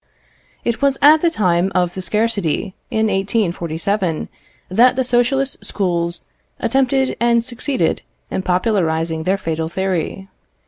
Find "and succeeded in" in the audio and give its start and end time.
7.19-8.41